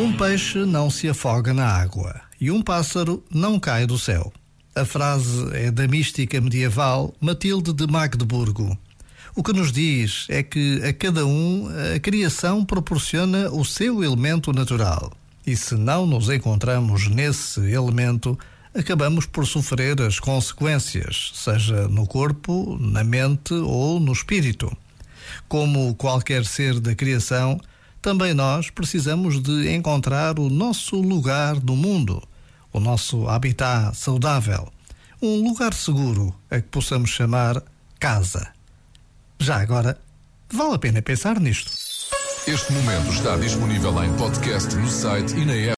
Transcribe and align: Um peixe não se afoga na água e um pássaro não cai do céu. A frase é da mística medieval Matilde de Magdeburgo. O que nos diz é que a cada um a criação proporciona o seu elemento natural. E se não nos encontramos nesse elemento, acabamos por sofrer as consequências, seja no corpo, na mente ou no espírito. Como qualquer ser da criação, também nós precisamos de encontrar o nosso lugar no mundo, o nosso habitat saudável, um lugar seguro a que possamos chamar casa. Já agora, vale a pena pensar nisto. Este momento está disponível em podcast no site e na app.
Um 0.00 0.14
peixe 0.14 0.60
não 0.60 0.88
se 0.88 1.10
afoga 1.10 1.52
na 1.52 1.66
água 1.66 2.22
e 2.40 2.50
um 2.50 2.62
pássaro 2.62 3.22
não 3.30 3.60
cai 3.60 3.86
do 3.86 3.98
céu. 3.98 4.32
A 4.74 4.82
frase 4.82 5.50
é 5.52 5.70
da 5.70 5.86
mística 5.86 6.40
medieval 6.40 7.14
Matilde 7.20 7.70
de 7.74 7.86
Magdeburgo. 7.86 8.78
O 9.36 9.42
que 9.42 9.52
nos 9.52 9.70
diz 9.70 10.24
é 10.30 10.42
que 10.42 10.80
a 10.82 10.94
cada 10.94 11.26
um 11.26 11.68
a 11.94 12.00
criação 12.00 12.64
proporciona 12.64 13.50
o 13.50 13.62
seu 13.62 14.02
elemento 14.02 14.54
natural. 14.54 15.12
E 15.46 15.54
se 15.54 15.74
não 15.74 16.06
nos 16.06 16.30
encontramos 16.30 17.06
nesse 17.06 17.60
elemento, 17.70 18.38
acabamos 18.74 19.26
por 19.26 19.46
sofrer 19.46 20.00
as 20.00 20.18
consequências, 20.18 21.30
seja 21.34 21.86
no 21.88 22.06
corpo, 22.06 22.78
na 22.80 23.04
mente 23.04 23.52
ou 23.52 24.00
no 24.00 24.14
espírito. 24.14 24.74
Como 25.46 25.94
qualquer 25.94 26.46
ser 26.46 26.80
da 26.80 26.94
criação, 26.94 27.60
também 28.00 28.32
nós 28.32 28.70
precisamos 28.70 29.42
de 29.42 29.74
encontrar 29.74 30.38
o 30.38 30.48
nosso 30.48 30.96
lugar 31.00 31.62
no 31.62 31.76
mundo, 31.76 32.22
o 32.72 32.80
nosso 32.80 33.28
habitat 33.28 33.94
saudável, 33.96 34.68
um 35.20 35.42
lugar 35.46 35.74
seguro 35.74 36.34
a 36.50 36.56
que 36.60 36.68
possamos 36.68 37.10
chamar 37.10 37.62
casa. 37.98 38.48
Já 39.38 39.60
agora, 39.60 39.98
vale 40.52 40.74
a 40.74 40.78
pena 40.78 41.02
pensar 41.02 41.38
nisto. 41.38 41.72
Este 42.46 42.72
momento 42.72 43.12
está 43.12 43.36
disponível 43.36 44.02
em 44.02 44.12
podcast 44.16 44.74
no 44.74 44.88
site 44.88 45.34
e 45.36 45.44
na 45.44 45.52
app. 45.52 45.68